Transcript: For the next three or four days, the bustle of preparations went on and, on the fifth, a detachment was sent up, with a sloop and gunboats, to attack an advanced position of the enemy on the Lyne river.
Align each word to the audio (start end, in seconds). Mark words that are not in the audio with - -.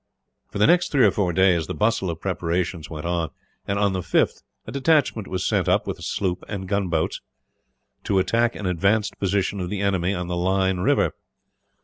For 0.49 0.57
the 0.57 0.65
next 0.65 0.91
three 0.91 1.05
or 1.05 1.11
four 1.11 1.31
days, 1.31 1.67
the 1.67 1.75
bustle 1.75 2.09
of 2.09 2.19
preparations 2.19 2.89
went 2.89 3.05
on 3.05 3.29
and, 3.67 3.77
on 3.77 3.93
the 3.93 4.01
fifth, 4.01 4.41
a 4.65 4.71
detachment 4.71 5.27
was 5.27 5.45
sent 5.45 5.69
up, 5.69 5.85
with 5.85 5.99
a 5.99 6.01
sloop 6.01 6.43
and 6.47 6.67
gunboats, 6.67 7.21
to 8.05 8.17
attack 8.17 8.55
an 8.55 8.65
advanced 8.65 9.15
position 9.19 9.59
of 9.59 9.69
the 9.69 9.81
enemy 9.81 10.15
on 10.15 10.25
the 10.25 10.35
Lyne 10.35 10.79
river. 10.79 11.13